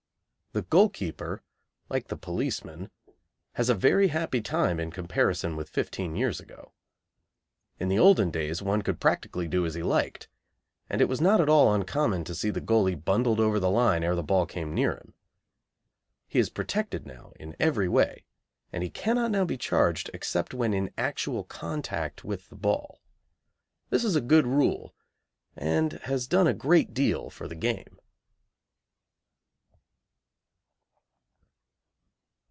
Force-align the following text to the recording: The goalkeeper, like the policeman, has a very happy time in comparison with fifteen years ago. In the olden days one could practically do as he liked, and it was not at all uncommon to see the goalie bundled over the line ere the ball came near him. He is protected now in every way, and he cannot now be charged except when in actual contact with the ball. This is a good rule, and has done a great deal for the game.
The 0.53 0.63
goalkeeper, 0.63 1.43
like 1.87 2.09
the 2.09 2.17
policeman, 2.17 2.91
has 3.53 3.69
a 3.69 3.73
very 3.73 4.09
happy 4.09 4.41
time 4.41 4.81
in 4.81 4.91
comparison 4.91 5.55
with 5.55 5.69
fifteen 5.69 6.13
years 6.13 6.41
ago. 6.41 6.73
In 7.79 7.87
the 7.87 7.97
olden 7.97 8.31
days 8.31 8.61
one 8.61 8.81
could 8.81 8.99
practically 8.99 9.47
do 9.47 9.65
as 9.65 9.75
he 9.75 9.81
liked, 9.81 10.27
and 10.89 10.99
it 10.99 11.07
was 11.07 11.21
not 11.21 11.39
at 11.39 11.47
all 11.47 11.73
uncommon 11.73 12.25
to 12.25 12.35
see 12.35 12.49
the 12.49 12.59
goalie 12.59 13.01
bundled 13.01 13.39
over 13.39 13.61
the 13.61 13.69
line 13.69 14.03
ere 14.03 14.13
the 14.13 14.23
ball 14.23 14.45
came 14.45 14.73
near 14.73 14.91
him. 14.97 15.13
He 16.27 16.37
is 16.39 16.49
protected 16.49 17.05
now 17.07 17.31
in 17.39 17.55
every 17.57 17.87
way, 17.87 18.25
and 18.73 18.83
he 18.83 18.89
cannot 18.89 19.31
now 19.31 19.45
be 19.45 19.55
charged 19.57 20.11
except 20.13 20.53
when 20.53 20.73
in 20.73 20.91
actual 20.97 21.45
contact 21.45 22.25
with 22.25 22.49
the 22.49 22.57
ball. 22.57 22.99
This 23.89 24.03
is 24.03 24.17
a 24.17 24.19
good 24.19 24.45
rule, 24.45 24.93
and 25.55 25.93
has 25.93 26.27
done 26.27 26.45
a 26.47 26.53
great 26.53 26.93
deal 26.93 27.29
for 27.29 27.47
the 27.47 27.55
game. 27.55 27.99